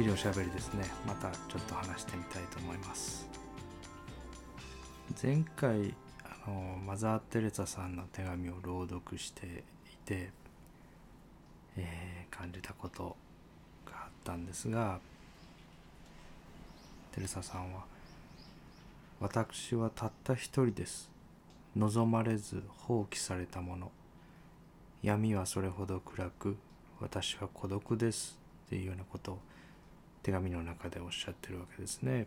[0.00, 0.86] びりおしゃべりですね。
[1.06, 3.28] またちょっと話してみたいと思います。
[5.22, 5.94] 前回
[6.24, 10.30] あのマザー・テレサさんの手紙を朗読していて、
[11.76, 13.14] えー、感じたこと
[13.84, 15.00] があったんですが
[17.12, 17.84] テレサさんは
[19.20, 21.10] 「私はたった一人です。
[21.76, 23.92] 望まれず放棄されたもの。
[25.02, 26.56] 闇はそれほど暗く
[27.00, 29.38] 私は孤独です」っていうようなことを
[30.22, 32.26] 手紙の中でおっしゃってるわけですね。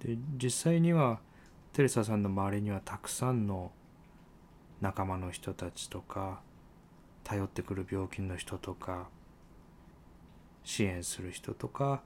[0.00, 1.20] で実際には
[1.72, 3.70] テレサさんの周りにはたくさんの
[4.80, 6.40] 仲間の人たちとか
[7.24, 9.08] 頼ってくる病気の人とか
[10.64, 12.02] 支援する人とか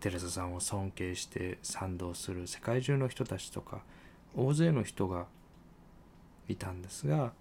[0.00, 3.82] テレサさんを尊敬して賛同する世界中の人たちとか
[4.36, 5.26] 大勢の人が
[6.48, 7.32] いたんですが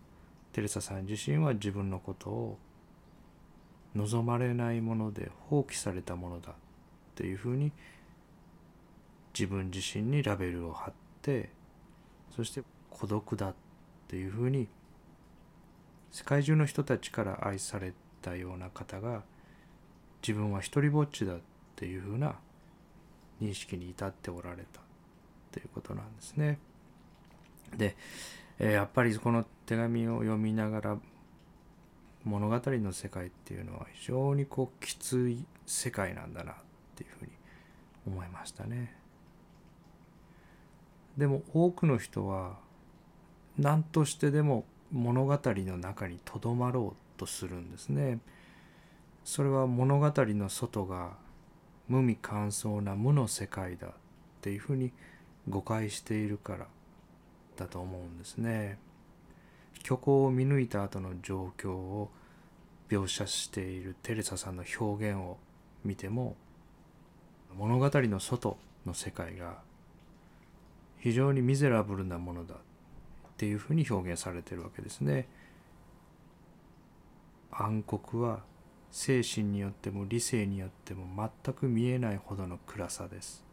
[0.53, 2.57] テレサさん自身は自分のことを
[3.95, 6.55] 望まれないもので放棄されたものだっ
[7.15, 7.71] ていうふうに
[9.33, 11.49] 自分自身にラベルを貼って
[12.35, 13.55] そして孤独だっ
[14.07, 14.67] ていうふうに
[16.11, 19.23] 世界中の人たちから愛されたような方が
[20.21, 21.39] 自分は一りぼっちだっ
[21.75, 22.35] ていうふうな
[23.41, 24.83] 認識に至っておられたっ
[25.51, 26.59] ていうことなんですね。
[27.75, 27.95] で、
[28.59, 30.97] え、やっぱりこの手紙を読みながら
[32.23, 36.55] 物語の世界っていうのは非常にこうきつい世界なんだなっ
[36.95, 37.31] ていうふうに
[38.07, 38.95] 思いましたね。
[41.17, 42.57] でも多くの人は
[43.57, 48.19] 何としてでも物語の中にとどまろうとするんですね。
[49.23, 51.11] それは物語の外が
[51.87, 53.91] 無味乾燥な無の世界だっ
[54.41, 54.91] ていうふうに
[55.49, 56.67] 誤解しているから
[57.57, 58.79] だと思うんですね。
[59.81, 62.11] 虚構を見抜いた後の状況を
[62.89, 65.37] 描写しているテレサさんの表現を
[65.83, 66.35] 見ても
[67.55, 69.57] 物語の外の世界が
[70.99, 72.57] 非常にミゼラブルなものだっ
[73.37, 75.27] ていうふうに表現されてるわけですね。
[77.51, 78.41] 暗黒は
[78.91, 83.43] 精神によっても理性によっても全く見えないほどの暗さです。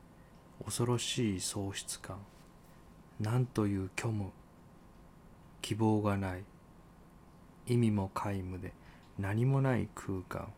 [0.65, 2.19] 恐ろしい喪失感。
[3.19, 4.31] なんという虚無。
[5.61, 6.45] 希望がない。
[7.67, 8.73] 意味も皆無で
[9.19, 10.53] 何もない空間。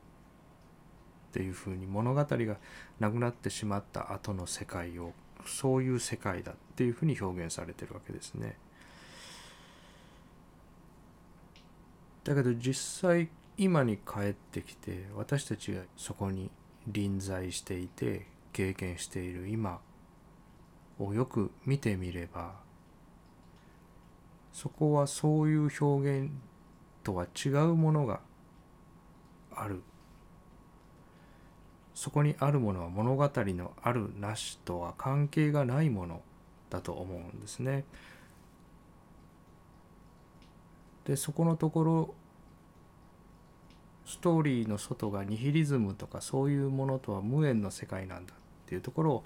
[1.32, 2.56] っていうふうに物語が
[3.00, 5.14] なくなってしまった後の世界を
[5.46, 8.56] そういう世界だっていうふうに表現されてるわけですね。
[12.24, 16.50] だけど実際今に帰ってきて私たちがそこに
[16.86, 19.80] 臨在していて経験している今
[20.98, 22.54] をよく見てみれば
[24.52, 26.30] そこはそういう表現
[27.02, 28.20] とは違うものが
[29.54, 29.82] ある
[31.94, 36.22] そこにあるものは物語のあるなしとは関係がないもの
[36.70, 37.84] だと思うんですね。
[41.04, 42.14] でそこのところ
[44.06, 48.36] ストーリーの外がニヒリズムとかそういうものとは無縁の世界なんだっ
[48.66, 49.24] ていうところを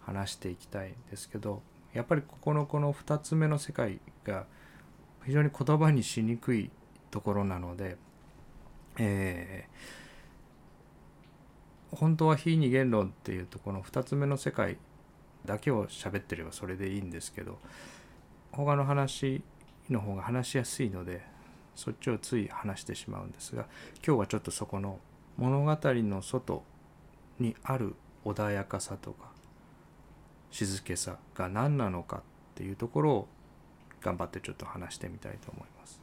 [0.00, 1.62] 話していきたいんですけど
[1.92, 4.46] やっぱりここのこの2つ目の世界が
[5.24, 6.70] 非常に言葉にしにくい
[7.10, 7.96] ところなので、
[8.98, 10.02] えー
[11.92, 14.78] 本当は非二元論っていうとこの2つ目の世界
[15.44, 17.58] だけを喋ってればそれでいいんですけど
[18.50, 19.42] 他の話
[19.90, 21.22] の方が話しやすいので
[21.74, 23.66] そっちをつい話してしまうんですが
[24.06, 24.98] 今日はちょっとそこの
[25.36, 26.62] 物語の外
[27.38, 27.94] にある
[28.24, 29.30] 穏やかさとか
[30.50, 32.20] 静けさが何なのかっ
[32.54, 33.28] ていうところを
[34.02, 36.00] 頑張ってちょっと話してみたいと思います。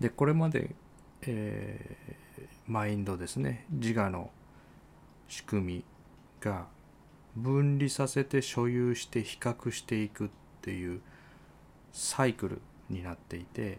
[0.00, 0.74] でこれまで、
[1.22, 4.30] えー、マインドですね自我の
[5.26, 5.84] 仕組み
[6.40, 6.66] が
[7.34, 10.28] 分離させて所有して比較していくっ
[10.60, 11.00] ていう
[11.92, 12.60] サイクル
[12.90, 13.78] になっていて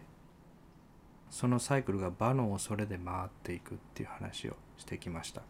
[1.30, 5.42] そのサイクルが場の恐れで回っていくっていう話をしてきました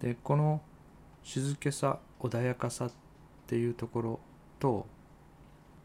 [0.00, 0.62] でこの
[1.22, 2.92] 静けさ穏やかさっ
[3.46, 4.20] ていうところ
[4.58, 4.86] と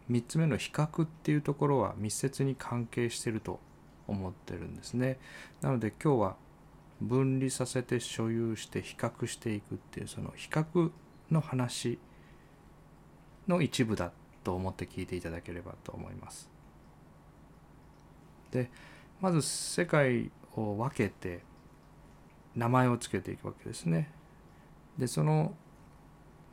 [0.09, 3.59] 3つ目の比較っていうところは密接に関係してると
[4.07, 5.17] 思ってるんですね。
[5.62, 6.35] なので今日は
[7.01, 10.91] 分離させて所有して比較していくっていうその比較
[11.31, 12.00] の話
[13.47, 14.12] の一部だ
[14.44, 16.50] と思って聞いていただければと思います。
[18.51, 18.69] で
[19.19, 21.44] まず世界を分けて
[22.56, 24.12] 名前を付けていくわけですね。
[24.98, 25.54] でその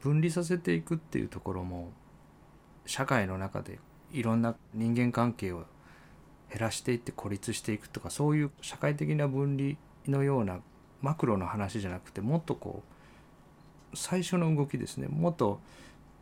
[0.01, 1.93] 分離させていくっていうところも
[2.87, 3.79] 社会の中で
[4.13, 5.65] いろんな人間関係を
[6.51, 9.77] 減らしていって孤立していくとかそういう社会的な分離
[10.07, 10.61] のような
[11.01, 12.83] マクロの話じゃなくてもっとこ
[13.93, 15.61] う最初の動きですねもっと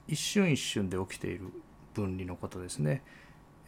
[0.06, 1.52] 一瞬一瞬で起きている
[1.94, 3.02] 分離のことですね、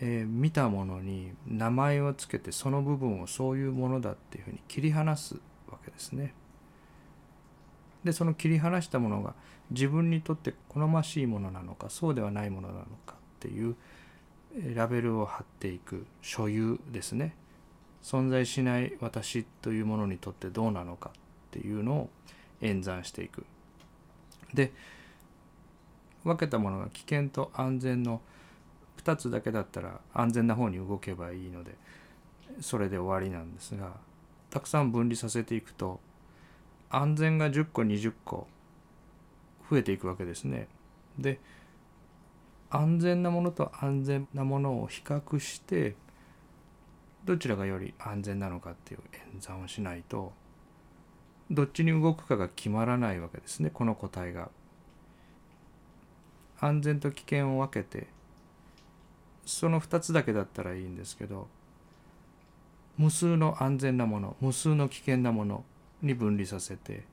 [0.01, 5.37] えー、見たものに名前をつけてその部分をそういうものだっていうふうに切り離す
[5.73, 6.35] わけですね。
[8.05, 9.35] でその切り離したものが
[9.71, 13.77] 自分にとって好ましいものなのかそうではないものなのかっていう
[14.75, 17.35] ラベルを貼っていく所有ですね
[18.03, 22.11] 存在しない私というものにとってどうなのかっていうのを
[22.61, 23.47] 演算していく
[24.53, 24.73] で
[26.25, 28.21] 分けたものが危険と安全の
[29.03, 31.77] 2つだけだったら安全な方に動けばいいので
[32.61, 33.93] それで終わりなんですが
[34.53, 35.99] たくさん分離させていくと
[36.91, 38.47] 安全が10個20個
[39.71, 40.69] 増えていくわけですね。
[41.19, 41.41] で
[42.69, 45.97] 安全なものと安全なものを比較して
[47.25, 49.01] どちらがより安全なのかっていう
[49.35, 50.33] 演算をしないと
[51.51, 54.51] どっちに動くかが決まらないわけですねこの個体が。
[56.61, 58.07] 安全と危険を分けて
[59.47, 61.49] その2つだけだったらいいんですけど
[62.99, 65.65] 無数の安全なもの無数の危険なもの
[66.03, 67.05] に分離させて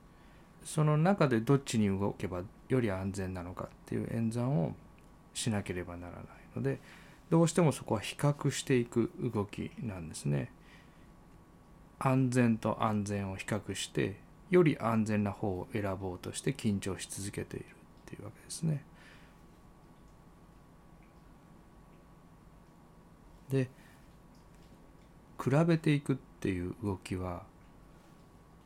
[0.64, 4.74] その中でどっちに動けばより安全なのかっていう演算を
[5.32, 6.24] しなければならない
[6.54, 6.78] ので
[7.30, 10.50] どうしてもそこは比較していく動きなんですね。
[12.00, 14.16] 安全と安全を比較して
[14.50, 17.68] より安全な方を選ぼうとして緊張し続けているっ
[18.06, 18.82] ていうわけですね。
[23.50, 23.68] で
[25.42, 27.42] 比べていくっていう動きは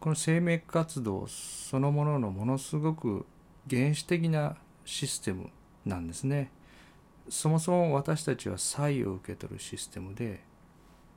[0.00, 3.24] この生命活動そのもののものすごく
[3.70, 5.48] 原始的なシステム
[5.86, 6.50] なんですね。
[7.28, 10.42] そもそも私たちは差異を受け取るシステムで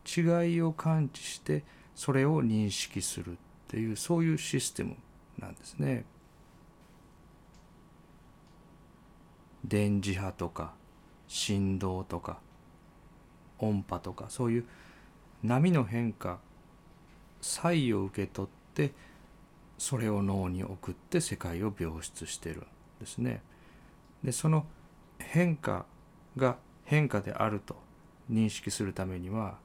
[0.06, 0.21] 違
[0.54, 1.65] いを感知して
[1.95, 3.36] それを認識するっ
[3.68, 4.95] ていうそういうシステム
[5.38, 6.06] なんですね。
[9.65, 10.74] 電磁波とか
[11.27, 12.39] 振動とか
[13.60, 14.65] 音波とかそういう
[15.44, 16.39] 波の変化
[17.42, 18.94] 差異を受け取って
[19.78, 22.66] それを脳に送って世界を描出してるん
[23.00, 23.42] ですね。
[24.24, 24.66] でその
[25.19, 25.86] 変化
[26.36, 27.75] が変化であると
[28.31, 29.57] 認識するためには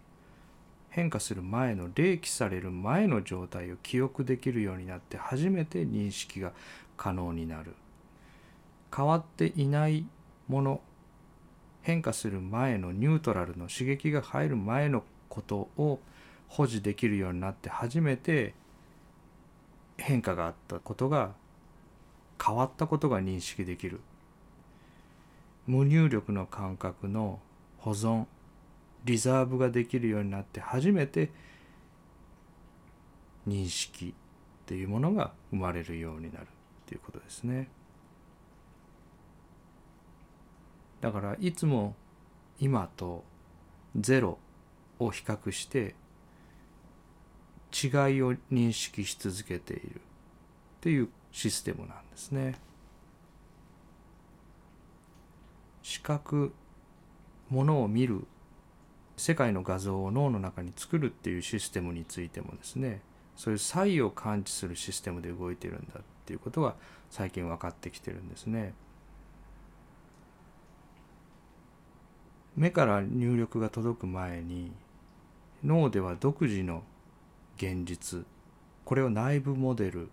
[0.90, 6.52] 変化する前の冷気される前の状態を記憶できるようになって初めて認識が
[6.96, 7.74] 可能になる
[8.94, 10.04] 変わっていない
[10.48, 10.80] もの
[11.80, 15.02] 変化する前のニュートラルの刺激が入る前の
[15.32, 15.98] ことを
[16.48, 18.52] 保持できるようになって初めて
[19.96, 21.32] 変化があったことが
[22.44, 24.00] 変わったことが認識できる
[25.66, 27.40] 無入力の感覚の
[27.78, 28.26] 保存
[29.06, 31.30] リザーブができるようになって初めて
[33.48, 36.46] 認識っていうものが生まれるようになるっ
[36.84, 37.70] ていうことですね。
[41.00, 41.96] だからいつも
[42.60, 43.24] 今と
[43.96, 44.38] ゼロ
[45.04, 45.94] を比較して
[47.72, 49.98] 違いを認識し続けているっ
[50.80, 52.54] ていうシステムなんですね。
[55.82, 56.52] 視覚
[57.48, 58.26] ものを見る
[59.16, 63.02] 世界の画像を脳の中に作るっていうシステムについてもですね
[63.36, 66.76] そういう差異を感知するシステムで動いてるんだっていうことが
[67.10, 68.74] 最近分かってきてるんですね。
[72.56, 74.72] 目から入力が届く前に
[75.64, 76.82] 脳では独自の
[77.56, 78.24] 現実
[78.84, 80.10] これを内部モデル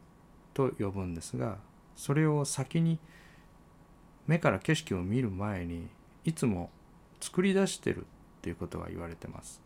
[0.53, 1.57] と呼ぶんですが
[1.95, 2.99] それを先に
[4.27, 5.87] 目から景色を見る前に
[6.23, 6.69] いつも
[7.19, 8.03] 作り出してるっ
[8.41, 9.61] ていうことが言われてます。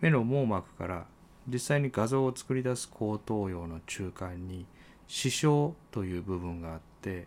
[0.00, 1.06] 目の網膜から
[1.46, 4.66] 実際に画像を作り出す後頭葉の中間に
[5.06, 7.26] 視床という部分があって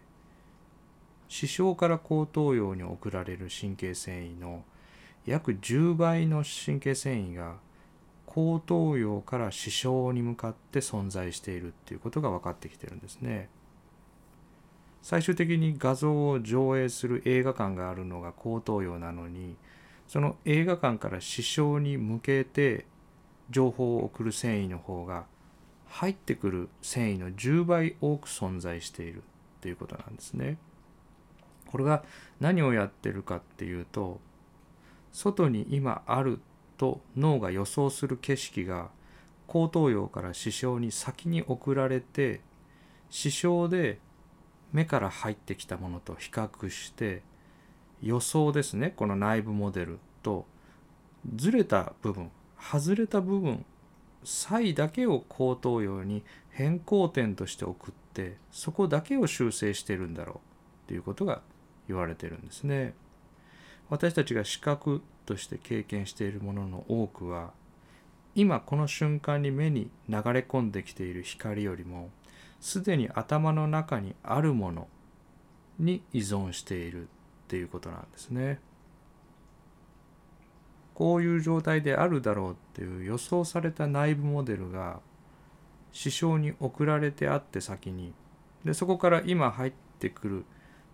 [1.27, 4.63] 視床から後頭葉に送られる神経繊維の
[5.25, 7.57] 約10倍の神経繊維が
[8.25, 13.49] 後頭葉から視床に向かって存在しているっていうことが分かってきてるんですね。
[15.03, 19.57] 最終的に画像を上映する映画館があるのが後頭葉なのに
[20.07, 22.85] その映画館から視床に向けて
[23.49, 25.25] 情報を送る繊維の方が
[25.87, 29.21] 入ってくる繊維の10倍多く存在しているっ
[29.61, 30.57] ていうことなんですね。
[31.67, 32.03] これが
[32.39, 34.19] 何をやってるかっていうと
[35.13, 36.41] 外に今ある
[36.77, 38.89] と脳が予想する景色が
[39.47, 42.41] 後頭葉から視床に先に送られて
[43.09, 43.99] 視床で
[44.73, 47.21] 目から入ってきたものと比較して
[48.01, 50.45] 予想ですねこの内部モデルと
[51.35, 53.63] ずれた部分外れた部分
[54.23, 60.41] 差異だけを高等用に変更点として送ってそこだけを修正してるんだろ
[60.85, 61.41] うということが
[61.87, 62.93] 言われてるんですね。
[63.93, 67.51] 私たちが視覚として経験しているものの多くは
[68.33, 72.09] 今この瞬間に目に流れ込んできている光よりも
[72.59, 74.87] すでに頭の中にあるもの
[75.77, 77.05] に依存しているっ
[77.49, 78.59] ていうことなんですね。
[80.95, 85.01] こういう状態であるだろうっていう予想された内部モデルが
[85.91, 88.15] 師匠に送られてあって先に
[88.65, 90.45] でそこから今入ってくる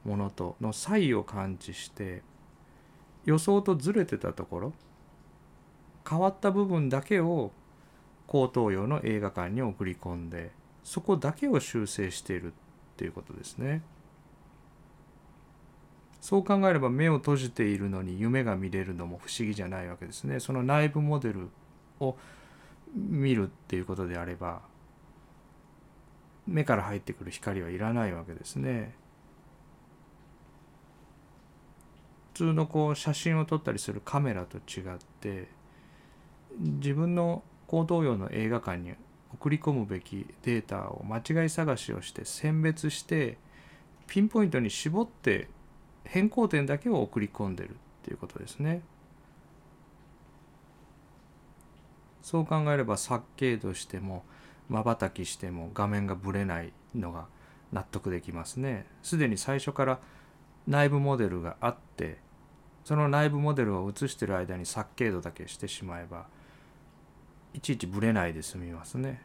[0.03, 2.24] ものとの差異を感知して
[3.25, 4.73] 予想とずれてたところ
[6.07, 7.51] 変わった部分だけを
[8.27, 10.51] 高等用の映画館に送り込んで
[10.83, 12.51] そこだけを修正しているっ
[12.97, 13.81] ていうことですね。
[16.21, 20.39] そう考えれば目を閉じているのに夢が見れるのも不思議じゃないわけですね。
[20.39, 21.49] その内部モデル
[21.99, 22.17] を
[22.93, 24.61] 見るっていうことであれば
[26.45, 28.93] 目から入ってくる光はいらないわけですね。
[32.39, 35.50] 通のこう写真を撮ったりするカメラと違って
[36.58, 38.93] 自分の行動用の映画館に
[39.34, 43.38] 送り込むべきデータを間違い探しをして選別して
[44.08, 45.50] ピンポイントに絞って
[46.05, 48.81] 変更点だけを送り込んでるっていうことですね。
[52.22, 54.24] そう考えれば殺気としても
[54.69, 57.27] まばたきしても画面がぶれないのが
[57.74, 58.86] 納得できますね。
[59.03, 60.00] すでに最初から
[60.67, 62.28] 内部モデルがあって
[62.89, 66.25] その内部モデルを映してる間に殺気度だけしてしまえば
[67.53, 69.22] いちいちぶれないで済みますね。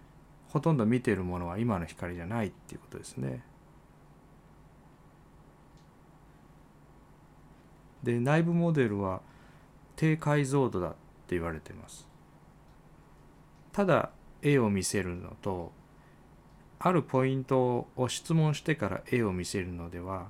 [0.49, 3.43] ほとんど見てるものは今の光じゃないっていうことですね。
[8.03, 9.23] で内部モデルは
[9.97, 10.97] 低解像度だって
[11.35, 12.07] 言われてます
[13.73, 14.11] ただ
[14.43, 15.73] 絵を見せるのと
[16.81, 20.27] あるポイントを質問してから絵を見せるのでは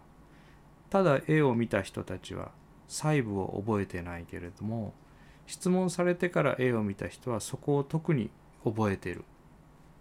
[0.89, 2.53] ただ絵を見た人たちは
[2.95, 4.95] 細部を覚えてないけれども
[5.49, 8.31] 質問されてから絵を見た人はそこを特に
[8.65, 9.25] 覚えている。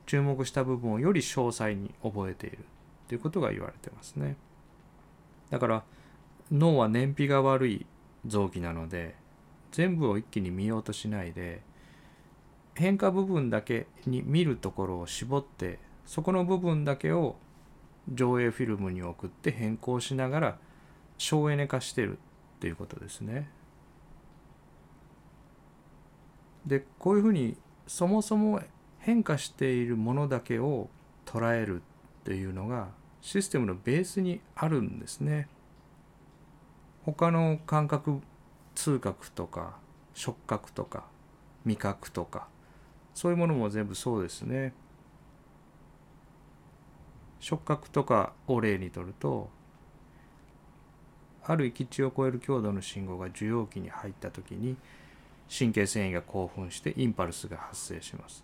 [0.06, 2.60] 注目した部分をより詳細に覚えている。
[3.08, 4.38] ということが言われてますね。
[5.50, 5.84] だから
[6.52, 7.86] 脳は燃費が悪い
[8.26, 9.16] 臓器なので
[9.72, 11.62] 全部を一気に見ようとしないで
[12.76, 17.38] 変化部分だけに見るところを絞ってそこの部分だけを
[18.14, 20.58] 上映フィルムに送って変更しながら
[21.18, 22.20] 省エネ化してる。
[22.64, 23.50] っていうことですね。
[26.66, 28.62] でこういうふうにそもそも
[29.00, 30.90] 変化しているものだけを
[31.26, 31.82] 捉える
[32.22, 32.88] っていうのが
[33.20, 35.50] システムのベースにあるんですね。
[37.04, 38.22] 他の感覚
[38.76, 39.76] 痛覚とか
[40.14, 41.04] 触覚とか
[41.66, 42.48] 味覚とか
[43.14, 44.74] そういうものも全部そうですね
[47.42, 49.50] 触覚とかを例にとると
[51.46, 54.78] ある域値を超える強度の信号が受容器に入った時に
[55.56, 58.44] 神経繊維が興奮してインパルスが発生します。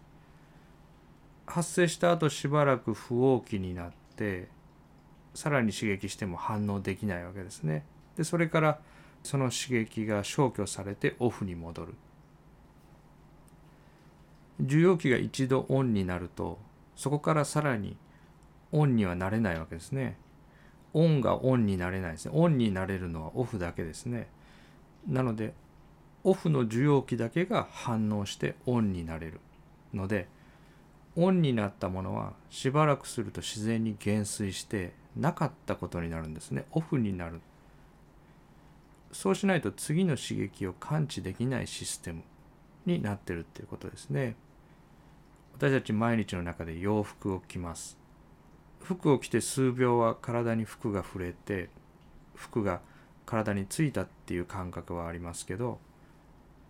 [1.46, 4.50] 発生した後しばらく不応期になって
[5.34, 7.86] さらに刺激しても反応できないわけですね。
[8.18, 8.80] でそれから
[9.24, 11.96] その刺激が消去されてオフに戻る。
[14.62, 16.60] 受容器が一度オンになると
[16.96, 17.96] そこからさらに
[18.72, 20.18] オンにはなれないわけですね。
[20.94, 24.28] オンがオンになれないですねオンになれるのはオフだけですね
[25.08, 25.54] なので
[26.24, 29.40] オフの受容器だけが反応してオンになれる
[29.94, 30.28] ので
[31.16, 37.42] オンになったものはしばらくすると自然に減衰してなかったことになるんですねオフになる
[39.12, 42.22] そうしないと次の刺激を感知できないシステム
[42.86, 44.36] になってるっていうことですね。
[45.54, 47.98] 私たち毎日の中で洋服を着ます。
[48.82, 51.70] 服を着て数秒は体に服が触れて
[52.36, 52.82] 服が
[53.26, 55.80] 体についたっていう感覚はありますけど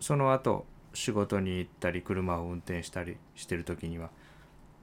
[0.00, 4.10] その後仕事に行ったり車を運転したりしてる時には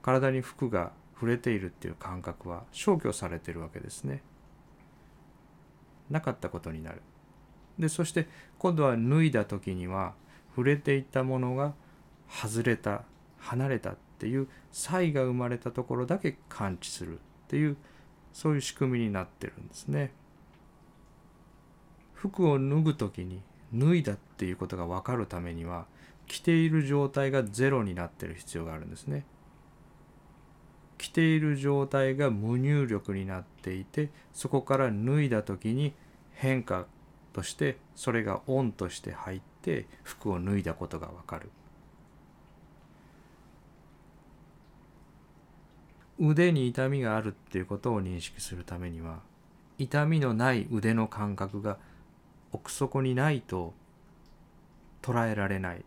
[0.02, 4.22] 体に服が触れているっていう感覚は消去されてるわけですね。
[6.08, 7.02] なかったことになる。
[7.78, 10.14] でそして今度は脱いだ時には
[10.50, 11.74] 触れていたものが
[12.28, 13.02] 外れた
[13.38, 17.76] 離れたっていう差異が生まれたところだけ感知するっていう
[18.32, 20.10] そういう仕組みになってるんですね。
[22.14, 25.86] 服を脱ぐ時に脱いだっていうことが分かるためには
[26.26, 29.24] 着ている状態がゼロになってる必要があるんですね。
[30.98, 35.92] 着ている状態が無入力になっていてそこから脱いだ時に
[36.32, 36.86] 変化
[37.32, 41.50] としてそれがオンとして入って服を脱いだことがわかる
[46.20, 49.20] 腕に痛みがあるっていうことを認識するためには
[49.78, 51.78] 痛みのない腕の感覚が
[52.52, 53.72] 奥底にないと
[55.02, 55.84] 捉えられない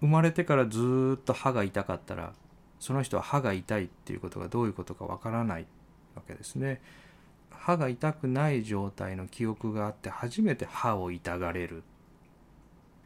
[0.00, 2.32] 生まれてからずっと歯が痛かったら
[2.80, 5.66] その人は歯が痛いっていうことがどういうことかわからない
[6.14, 6.80] わけですね。
[7.50, 11.82] 歯が痛くない状態の記憶があって初めて歯を痛がれる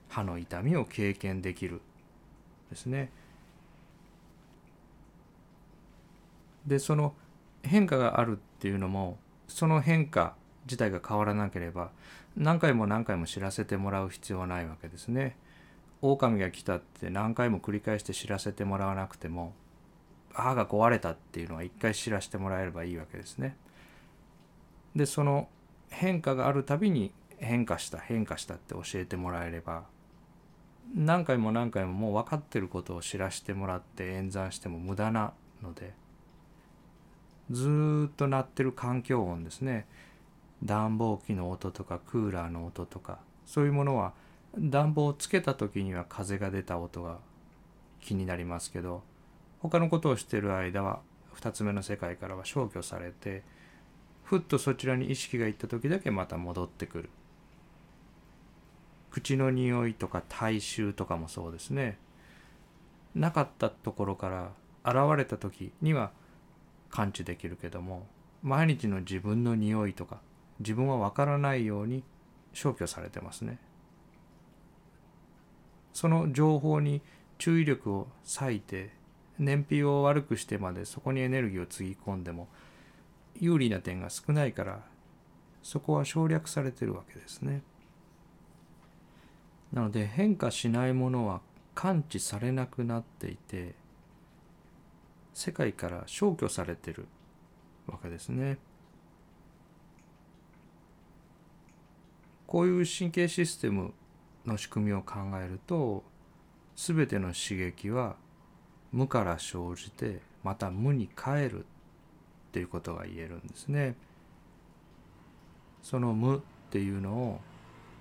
[0.09, 1.81] 歯の痛みを経験できる
[2.71, 3.11] ですね。
[6.67, 7.15] でその
[7.63, 11.91] 変化があるっていうのもその変化自体が変わらなければ
[12.37, 15.37] 何回も何回も知らせてもらう必要はないわけですね。
[16.03, 19.53] 狼が来たって何回も繰り返して知らせてもらわなくても
[20.33, 23.57] 歯が壊れたっていうのは一回知らせてもらえればいいわけですね。
[24.97, 25.49] でその
[25.91, 29.85] 変化があるたびに変化した変化したって教えてもらえれば
[30.95, 35.95] 何回も何回ももう分かってることを知らせてもらって演算しても無駄なので
[37.51, 39.87] ずっと鳴ってる環境音ですね。
[40.63, 43.19] 暖房機の音とかクーラーの音とか。
[43.47, 44.13] そういうものは
[44.57, 47.19] 暖房をつけた時には風が出た音が
[48.01, 49.03] 気になりますけど
[49.59, 51.01] 他のことをしてる間は
[51.35, 53.43] 2つ目の世界からは消去されて
[54.23, 57.11] ふっとそちらに意識がいった時だけまた戻ってくる。
[59.11, 61.99] 口の匂いとか体臭とかもそうですね。
[63.17, 64.53] なかったところから
[64.85, 66.13] 現れた時には
[66.91, 68.07] 感知できるけども
[68.43, 70.21] 毎日の自分の匂いとか
[70.59, 72.03] 自分は分からないように
[72.53, 73.59] 消去されてますね
[75.93, 77.03] その情報に
[77.39, 78.09] 注意力を
[78.41, 78.91] 割いて
[79.39, 82.49] 燃費を悪くしてまでそこにエネルギーをつぎ込んでも
[83.39, 84.81] 有利な点が少ないから
[85.63, 87.63] そこは省略されてるわけですね。
[89.73, 91.41] なので変化しないものは
[91.75, 93.75] 感知されなくなっていて
[95.33, 97.07] 世界から消去されてる
[97.87, 98.59] わけですね。
[102.47, 103.95] こういう神経システム
[104.45, 106.03] の仕組みを考えると
[106.75, 108.17] 全ての刺激は
[108.91, 111.65] 無から生じてまた無に帰るっ
[112.53, 113.95] ていうことが言えるんですね。
[115.83, 116.41] その無っ
[116.71, 117.41] ていうのを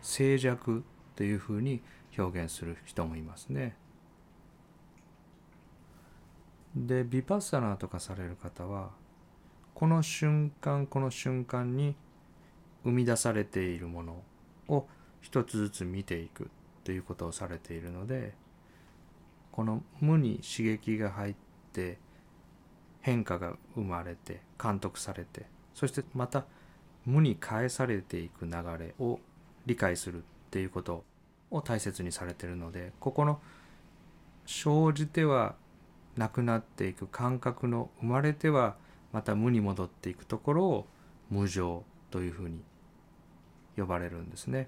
[0.02, 0.82] 静寂っ
[1.16, 1.82] ていうふうに
[2.18, 3.76] 表現する人もいますね。
[6.88, 8.92] でビパッサナーとかされる方は
[9.74, 11.96] この瞬間この瞬間に
[12.84, 14.24] 生み出されているもの
[14.70, 14.88] を
[15.22, 16.50] 一つずつ見ていく
[16.86, 18.34] ということをされているので
[19.52, 21.36] この無に刺激が入っ
[21.74, 21.98] て
[23.02, 26.46] 変化が生まれて監督されてそしてまた
[27.06, 29.20] 無に返されていく流れを
[29.66, 31.04] 理解するっていうこと
[31.52, 33.42] を大切にされているのでここの
[34.46, 35.56] 生じては
[36.20, 38.76] なくなっていく感覚の生まれては
[39.14, 40.88] また無に戻っていくところを
[41.30, 42.62] 無常というふうに
[43.78, 44.68] 呼ばれるんですね。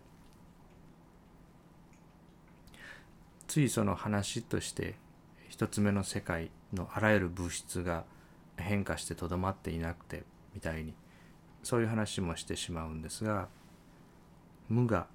[3.47, 4.95] ついその話として
[5.49, 8.05] 一つ目の世界のあらゆる物質が
[8.55, 10.93] 変化してとどまっていなくてみたいに
[11.63, 13.49] そういう話もしてしまうんですが
[14.69, 15.05] 無我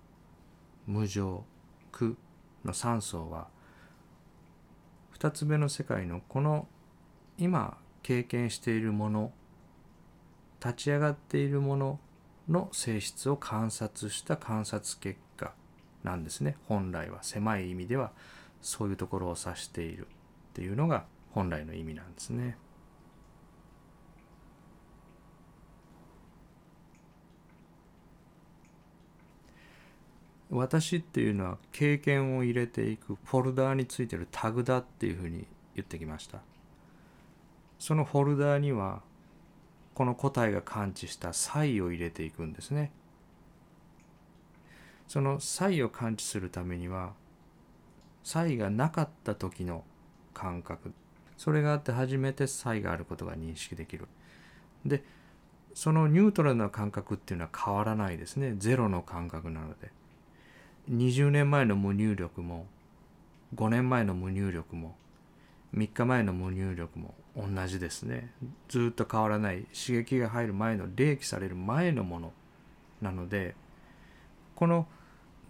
[0.86, 1.44] 無常
[1.92, 2.14] 苦
[2.62, 3.48] の三層は
[5.18, 6.68] 2つ目の世界のこの
[7.38, 9.32] 今経験しているもの
[10.62, 11.98] 立ち上がっているもの
[12.48, 15.52] の性質を観察した観察結果
[16.04, 18.12] なんですね本来は狭い意味では
[18.60, 20.08] そういうところを指しているっ
[20.52, 22.56] ていうのが本来の意味なんですね。
[30.56, 36.40] 私っていうのは経験を入れていくフォルダーについてるタグだっていうふうに言ってきました。
[37.78, 39.02] そのフォルダーには
[39.94, 42.90] この個体が感知した差異を入れていくんですね。
[45.08, 47.12] その差異を感知するためには
[48.24, 49.84] 差異がなかった時の
[50.32, 50.92] 感覚。
[51.36, 54.08] それがあって初めて差異があることが認識できる。
[54.86, 55.04] で
[55.74, 58.54] そのニュートラルな感覚っていうのは変わらないですね。
[58.56, 59.90] ゼロの感覚なので。
[60.90, 62.66] 20年前の無入力も
[63.54, 64.96] 5年前の無入力も
[65.74, 68.32] 3日前の無入力も同じですね。
[68.68, 69.66] ずっと変わらない。
[69.74, 72.32] 刺激が入る前の冷気される前のもの
[73.02, 73.54] なので
[74.54, 74.86] この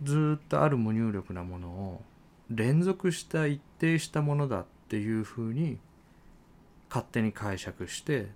[0.02, 2.02] ずっとある無入力なものを
[2.50, 5.78] 連続した一定したものだっていうふうに
[6.88, 8.28] 勝手に解釈して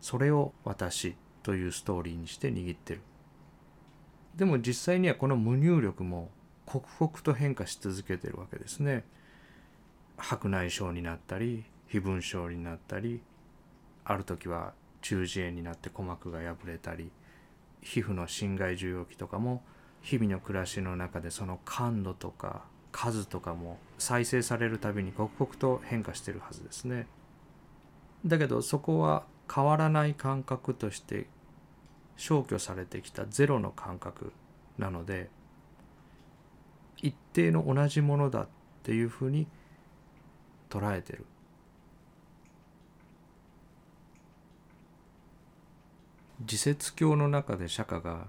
[0.00, 3.00] それを私というストーリーにして握ってる。
[4.36, 6.30] でも実際にはこの無入力も
[6.66, 9.04] 刻々と変化し続けてるわけですね。
[10.16, 13.20] 白内障になったり非分症になったり
[14.04, 17.10] ある時は中耳炎になって鼓膜が破れたり
[17.82, 19.62] 皮膚の侵害受容器とかも
[20.02, 27.06] 日々の暮らしの中でその感度とか数とかも再生されるたびに刻々と変化してるはずですね。
[28.26, 31.26] だけどそこは変わらない感覚として
[32.20, 34.34] 消去されてきたゼロの感覚
[34.76, 35.30] なので
[36.98, 38.48] 一定の同じものだっ
[38.82, 39.46] ていうふうに
[40.68, 41.24] 捉えてる。
[46.40, 48.26] 自説教の中で釈迦が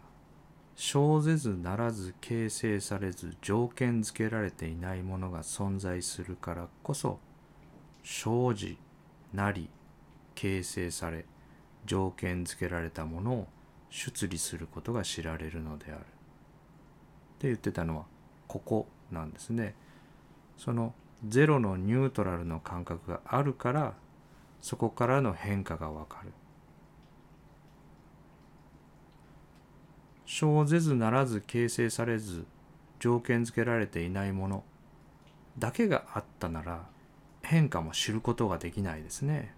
[0.75, 7.19] 生ぜずならず形成されず条件付けられていないものが存在するからこそ
[8.03, 8.77] 生じ
[9.33, 9.69] なり
[10.35, 11.25] 形成され
[11.85, 13.47] 条件付けられたものを
[13.91, 16.03] 出離することが知られるのであるっ
[17.37, 18.05] て言ってたのは
[18.47, 19.75] ここなんですね。
[20.57, 20.95] その
[21.27, 23.93] ゼロのニュートラルの感覚があるから
[24.61, 26.31] そこからの変化がわかる。
[30.25, 32.45] 生ぜずならず形成されず
[32.99, 34.63] 条件付けられていないもの
[35.59, 36.85] だけがあったなら
[37.41, 39.53] 変化も知ることができないですね。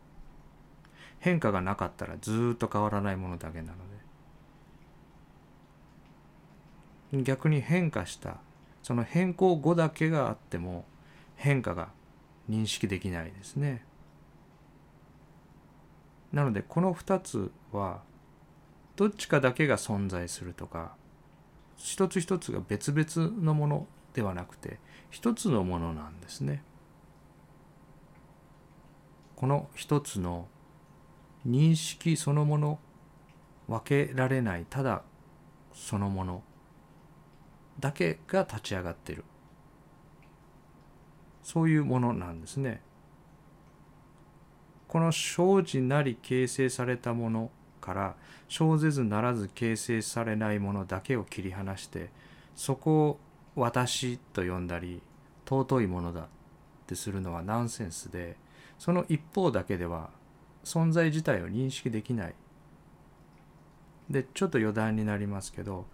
[1.20, 3.93] 変化がなかったらずっと変わらないものだけなので
[7.22, 8.38] 逆に変化した
[8.82, 10.86] その変更後だけがあっても
[11.36, 11.90] 変化が
[12.50, 13.86] 認識できないですね。
[16.32, 18.02] なのでこの2つは
[18.96, 20.96] どっちかだけが存在するとか
[21.78, 24.80] 一つ一つが別々のものではなくて
[25.12, 26.64] 一つのものなんですね。
[29.36, 30.48] この一つの
[31.48, 32.80] 認識そのもの
[33.68, 35.04] 分けられないただ
[35.74, 36.44] そのもの
[37.80, 39.24] だけが立ち上がってる
[41.44, 42.82] そういうものなんですね。
[44.88, 48.16] この生じなり形成されたものから
[48.48, 52.12] 生ぜずならず形成されないものだけを切り離して
[52.56, 53.20] そこを
[53.56, 55.02] 私と呼んだり
[55.46, 56.26] 尊いものだっ
[56.86, 58.38] てするのはナンセンスで
[58.78, 60.12] その一方だけでは
[60.64, 62.36] 存在自体を認識できない。
[64.10, 65.88] でちょっと余談になりますけど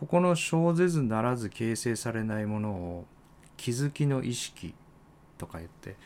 [0.00, 3.06] ここの生ぜずならず形成されないものを
[3.58, 4.74] 気づきの意識
[5.36, 5.96] とか言って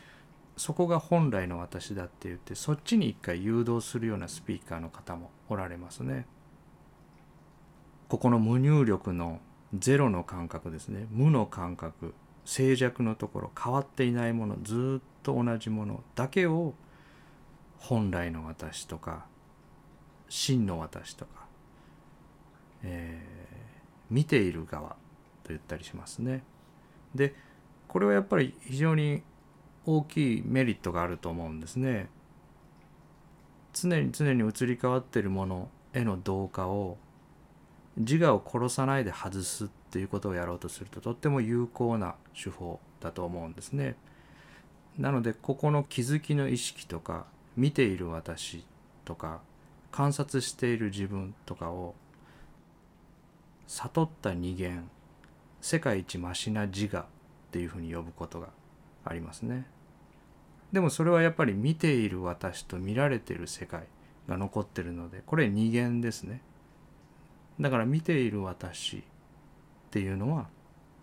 [0.57, 6.25] そこが本来の私だって言ってそっちに一回誘導するようなスピーカーの方もおられますね。
[8.09, 9.39] ここの無入力の
[9.73, 16.73] ゼロの感覚ですね無の感覚静寂のところ変わっていないものずっと同じものだけを
[17.79, 19.25] 本来の私とか
[20.29, 21.45] 真の私とか、
[22.83, 23.54] えー、
[24.09, 26.43] 見ている側と言ったりしますね。
[27.13, 27.35] で
[27.87, 29.23] これはやっぱり非常に
[29.85, 32.09] 大きいメリットがあると思うんですね。
[33.73, 36.97] 常に常に移り変わっているものへの同化を
[37.97, 43.95] 自我を殺さないで外すっていうことをやろうとするととっても有効な手法だと思うんですね。
[44.97, 48.65] なのでここの気づきの意識とか見ている私
[49.03, 49.41] とか
[49.91, 51.95] 観察している自分とかを
[53.67, 54.89] 悟った二元
[55.61, 57.05] 世界一マシな自我っ
[57.51, 58.49] ていうふうに呼ぶことが
[59.03, 59.65] ありますね。
[60.71, 63.83] でもそれはやっぱり見ている私と見られている世界
[64.27, 66.41] が残ってるのでこれ二元ですね
[67.59, 69.01] だから見ている私っ
[69.91, 70.47] ていうのは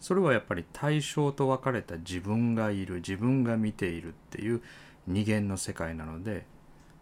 [0.01, 4.61] それはやっぱり対象と分かれた自分がいる自分が見ているっていう
[5.07, 6.45] 二元の世界なので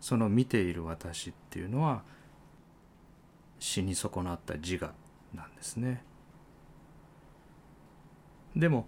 [0.01, 2.03] その見ている私っていうのは
[3.59, 4.92] 死に損なった自我
[5.35, 6.03] なんですね。
[8.57, 8.87] でも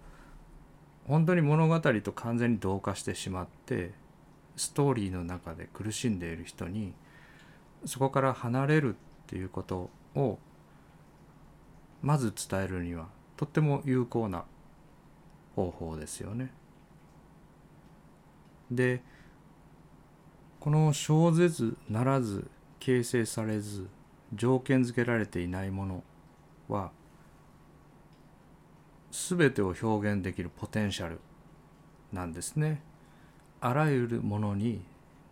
[1.07, 3.91] 本当に物語と完全に同化してしまって
[4.55, 6.93] ストーリーの中で苦しんでいる人に
[7.85, 10.37] そこから離れるっていうことを
[12.01, 14.45] まず伝えるにはとっても有効な
[15.55, 16.51] 方法ですよね。
[18.71, 19.01] で
[20.59, 23.89] この生ぜずならず形成されず
[24.33, 26.03] 条件付けられていないもの
[26.67, 26.91] は
[29.11, 31.19] 全てを表現できるポテンシャル
[32.11, 32.81] なんですね。
[33.61, 34.81] あらゆるものに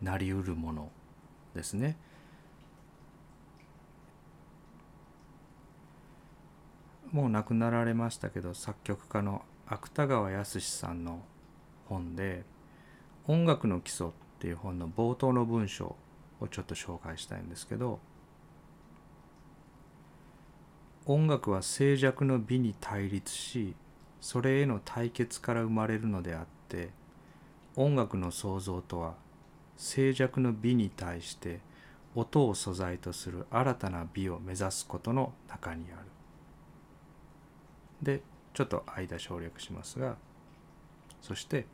[0.01, 0.91] なりうるもの
[1.53, 1.97] ですね。
[7.11, 11.21] もう亡くなられましたけど作曲家の芥川康さんの
[11.89, 12.45] 本で
[13.27, 15.95] 「音楽の基礎」っていう本の冒頭の文章
[16.39, 17.99] をちょっと紹介したいんですけど
[21.07, 23.73] 音楽は静寂の美に対立し
[24.19, 26.89] それへの対決から生まれるのであって
[27.75, 29.15] 音楽の創造とは
[29.77, 31.59] 静寂の美に対して
[32.13, 36.05] 音を素材とする新たな美を目指すことの中にある。
[38.01, 38.21] で
[38.53, 40.17] ちょっと間省略しますが
[41.21, 41.65] そして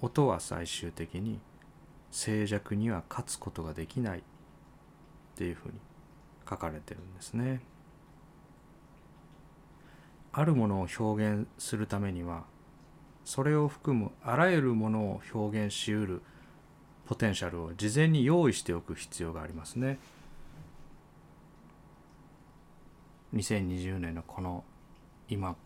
[0.00, 1.40] 音は最終的に
[2.10, 4.22] 静寂には勝つことができないっ
[5.36, 5.74] ていうふうに
[6.48, 7.60] 書かれてるんですね。
[10.32, 12.44] あるものを表現するためには
[13.24, 16.22] それを含むあらゆるものを表現しうる
[17.06, 19.98] ポテンシャルを事前に用意しておく必要がありますね。
[23.34, 24.64] 2020年のこの
[25.28, 25.56] 今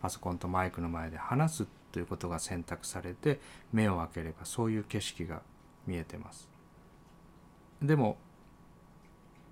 [0.00, 3.40] パソコンとマイクの前で話すということが選択されて
[3.72, 5.42] 目を開ければそういう景色が
[5.86, 6.48] 見えてます。
[7.82, 8.18] でも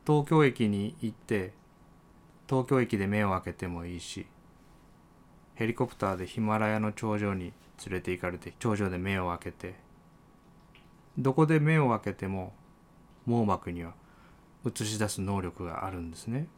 [0.06, 1.52] 東京駅に行って
[2.48, 4.26] 東京駅で目を開けてもいいし
[5.54, 7.52] ヘリコプターでヒマラヤの頂上に
[7.86, 9.74] 連れて行かれて頂上で目を開けて
[11.16, 12.52] どこで目を開けても
[13.24, 13.94] 網膜には
[14.66, 16.48] 映し出す能力があるんですね。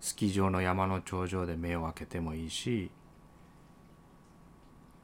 [0.00, 2.90] スキー場の山の頂上で目を開けてもいいし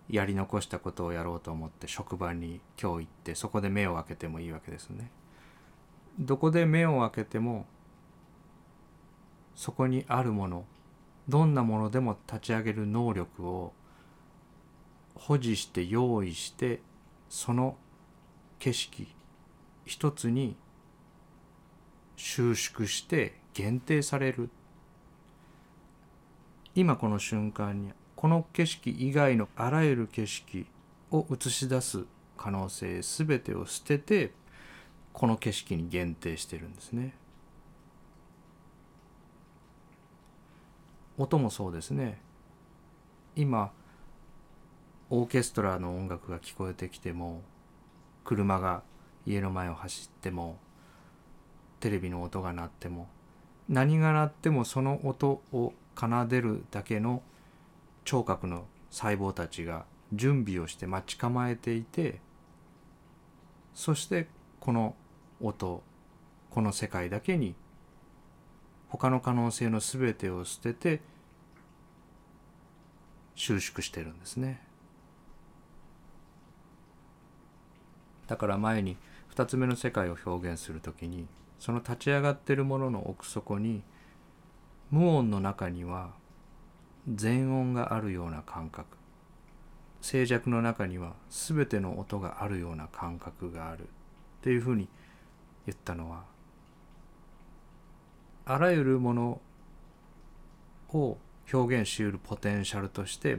[0.09, 5.11] やり残したことをやろうと思って職場に今日行ってそこで目を開けてもいいわけですね。
[6.18, 7.66] どこで目を開けても
[9.55, 10.64] そこにあるもの
[11.29, 13.72] どんなものでも立ち上げる能力を
[15.14, 16.81] 保持して用意して
[17.29, 17.77] その
[18.59, 19.07] 景色
[19.85, 20.57] 一つに
[22.16, 24.50] 収縮して限定される。
[26.74, 30.66] 今この瞬間にこの景色以外のあらゆる景色
[31.12, 32.05] を映し出す
[32.37, 34.33] 可能性全てを捨てて
[35.14, 37.14] この景色に限定してるんですね。
[41.16, 42.18] 音もそうですね
[43.37, 43.70] 今
[45.11, 47.42] オーケストラの音楽が聞こえてきても
[48.24, 48.83] 車が
[49.27, 50.59] 家の前を走っても
[51.81, 53.07] テレビの音が鳴っても
[53.68, 57.22] 何が鳴ってもその音を奏でるだけの
[58.05, 62.20] 聴覚の細胞たちが準備をして待ち構えていて
[63.72, 64.27] そして
[64.59, 64.94] この
[65.40, 65.83] 音
[66.51, 67.55] この世界だけに
[68.88, 71.01] 他の可能性の全てを捨てて
[73.35, 74.62] 収縮してるんですね。
[78.29, 78.97] だから前に
[79.35, 81.27] 2つ目の世界を表現する時に
[81.59, 83.83] その立ち上がってるものの奥底に
[84.90, 86.12] 無音の中には
[87.12, 88.97] 全音があるような感覚。
[90.01, 93.83] 静寂の中には全ての音があるような感覚がある。
[93.85, 93.87] っ
[94.42, 94.88] ていうふうに
[95.66, 96.24] 言ったのは
[98.46, 99.40] あらゆるもの
[100.90, 101.18] を
[101.53, 103.38] 表現しうるポテンシャルとして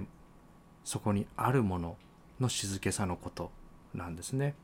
[0.84, 1.98] そこにあるもの
[2.40, 3.52] の静けさのこと
[3.94, 4.56] なんですね。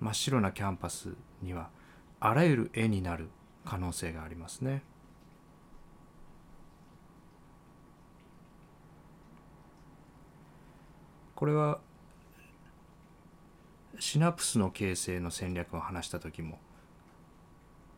[0.00, 1.70] 真っ白なキャンパスには
[2.20, 3.28] あらゆる絵になる
[3.64, 4.82] 可能性がありますね。
[11.34, 11.80] これは
[14.02, 16.58] シナプスの形成の戦略を話した時も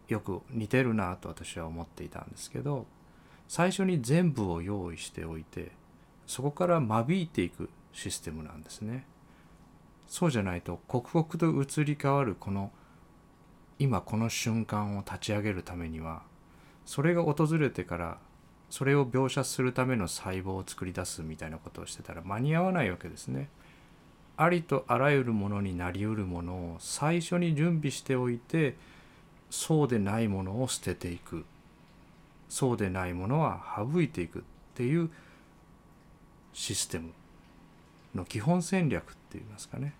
[0.06, 2.84] よく似てるなと私は思っていたんですけど
[3.48, 5.72] 最初に全部を用意しておいて
[6.26, 9.06] そこから間引いていくシステムなんですね。
[10.06, 12.70] そうじゃないと刻々と移り変わるこの
[13.78, 16.22] 今この瞬間を立ち上げるためには
[16.84, 18.18] それが訪れてから
[18.68, 23.48] それを描写するための細胞を作り出すみたいなことをしてたら間に合わないわけですね。
[24.36, 28.76] ありとあらゆるものになりうるものを最初に準備しておいて
[29.50, 31.44] そうでないものを捨てていく
[32.48, 34.42] そうでないものは省いていくっ
[34.74, 35.10] ていう
[36.52, 37.10] システム
[38.14, 39.94] の基本戦略って言いますかね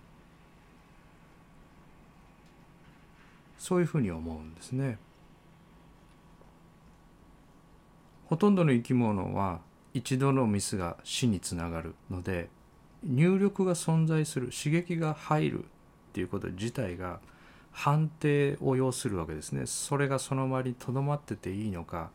[3.57, 4.99] そういうふうに思うんですね。
[8.27, 9.59] ほとんどの生き物は
[9.93, 12.49] 一度のミスが死につながるので
[13.05, 15.67] 入力が存在する刺激が入るっ
[16.13, 17.19] ていうこと自体が
[17.71, 22.09] 判定を要するわけですねそれがその場にとどまってていいのか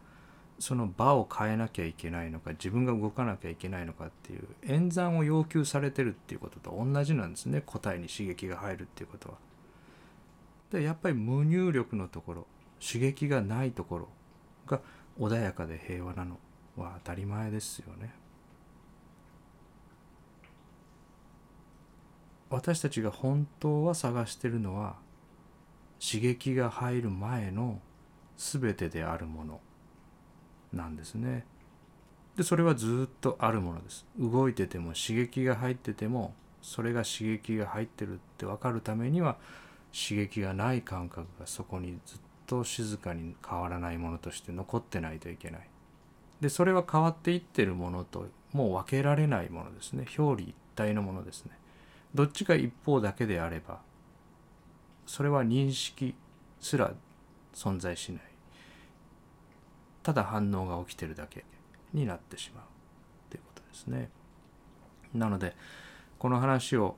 [0.59, 9.35] その場を変えなきゃいけないのか自分が動かなきゃいけないのかっていう演算を要求されてるっていうことと同じなんですね答えに刺激が入るっていうことは。
[10.71, 12.47] でやっぱり無入力のところ
[12.81, 14.09] 刺激がないところ
[14.67, 14.81] が
[15.19, 16.39] 穏やかで平和なの
[16.77, 18.20] は当たり前ですよね。
[22.51, 24.97] 私たちが本当は探してるのは
[26.01, 27.81] 刺激が入る前の
[28.37, 29.61] 全てであるもの
[30.73, 31.45] なんですね。
[32.37, 34.07] でそれはずっとあるものです。
[34.19, 39.37] 動いてても刺激が入っててもそれが刺激が入ってるって分かるためには
[39.93, 45.69] 刺激がない感覚がそこにずっと静かに変わらないものとして残ってないといけない。
[46.41, 51.60] でそれは変わっていってるものともう分けられないものですね表裏一体のものですね。
[52.15, 53.81] どっちか一方だけであれば
[55.07, 56.15] それは認識
[56.61, 56.93] すら
[57.55, 58.23] 存在しない
[60.03, 61.45] ただ反応が起きてるだけ
[61.93, 62.65] になってしまう
[63.31, 64.09] ということですね。
[65.15, 65.55] なので
[66.19, 66.97] この話を、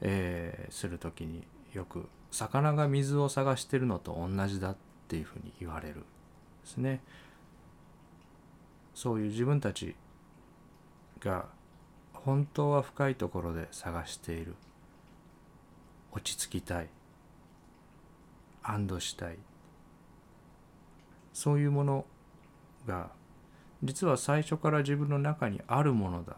[0.00, 4.76] えー、する時によく魚が水を探してるのと同じだっ
[5.08, 6.00] ていうふうに言われるで
[6.64, 7.00] すね。
[8.94, 9.96] そういう自分たち
[11.20, 11.46] が
[12.24, 14.54] 本当は深いところで探している。
[16.12, 16.88] 落ち着きたい。
[18.62, 19.38] 安堵したい。
[21.34, 22.06] そういうもの
[22.86, 23.10] が
[23.82, 26.36] 実は最初から自分の中にあるものだっ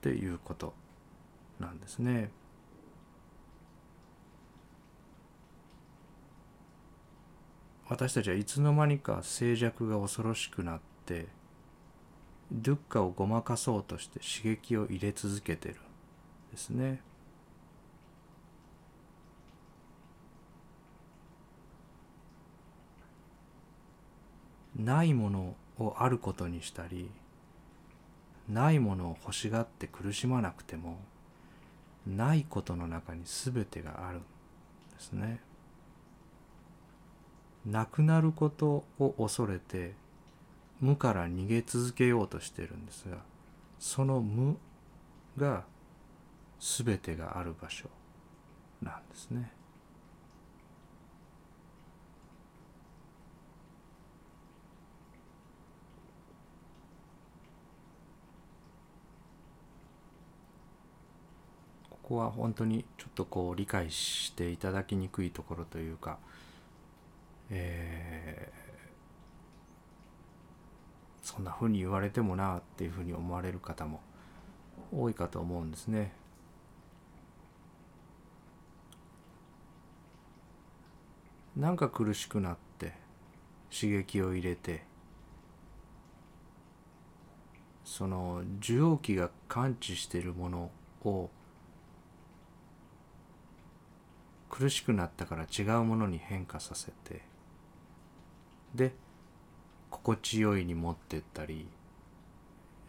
[0.00, 0.72] ていうこと
[1.60, 2.30] なんですね。
[7.88, 11.26] 私たちはいつの間にか静寂が恐ろしくなって
[12.52, 15.76] ドゥッカをごまかそうとして刺激を入れ続けてる
[16.52, 17.00] ですね。
[24.76, 27.10] ないものをあることにしたり
[28.48, 30.98] ないものを欲しがって苦しまなくても
[32.06, 34.26] ないことの中に全てがあるんで
[34.98, 35.40] すね。
[37.64, 39.94] なくなることを恐れて
[40.80, 43.18] 無から逃げ続けようとしてるんですが
[43.78, 44.56] その無
[45.36, 45.64] が
[46.58, 47.88] 全てがある場所
[48.82, 49.52] なんですね。
[61.90, 66.18] ここは本当にちょっとこう理解していただきにくいところというか、
[67.50, 68.65] えー、
[71.26, 74.00] そんなふうに言われてもなっていうふうに思われる方も
[74.96, 76.12] 多いかと思うんですね。
[81.56, 82.92] なんか苦しくなって
[83.74, 84.84] 刺激を入れて
[87.84, 90.70] その受容器が感知しているもの
[91.02, 91.28] を
[94.48, 97.22] 苦しくなったから違うものに変化させて
[98.76, 99.05] で
[100.06, 101.66] 心地よいに持ってったり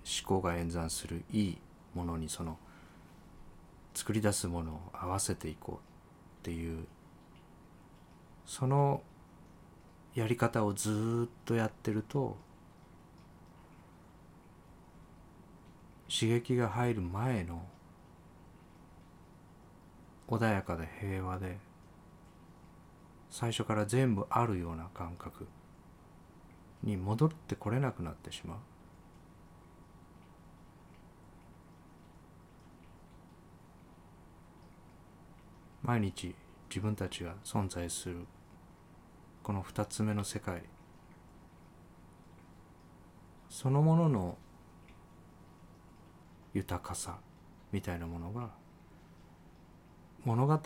[0.05, 1.57] 思考が演算するいい
[1.95, 2.59] ものにその
[3.95, 5.79] 作り出すものを合わせていこうっ
[6.43, 6.85] ていう
[8.45, 9.01] その
[10.13, 12.37] やり方をずっとやってると
[16.07, 17.63] 刺激が入る前の
[20.27, 21.57] 穏やかで平和で
[23.31, 25.47] 最初から全部あるような感覚。
[26.87, 28.57] に戻ってこれなくなってしまう。
[35.83, 36.35] 毎日
[36.69, 38.25] 自分たちが存在する
[39.41, 40.63] この二つ目の世界
[43.49, 44.37] そのものの
[46.53, 47.19] 豊かさ
[47.71, 48.49] みたいなものが
[50.25, 50.59] 物語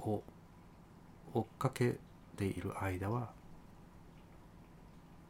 [0.00, 0.22] を
[1.32, 1.98] 追っかけ
[2.36, 3.35] ている間は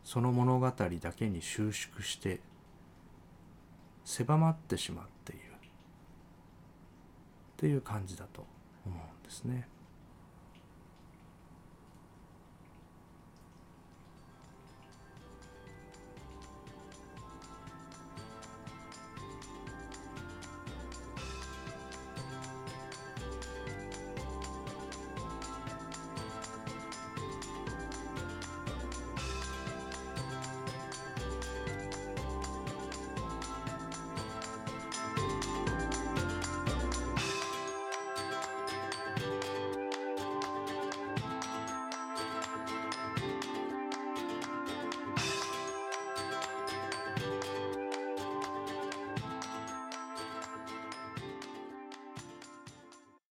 [0.07, 2.39] その物語だけに収縮して
[4.05, 5.47] 狭まってしまっているっ
[7.57, 8.47] ていう感じだと
[8.87, 9.67] 思うんですね。